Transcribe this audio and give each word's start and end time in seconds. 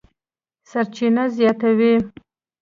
سرچینه 0.69 1.25
زیاتوي 1.35 1.93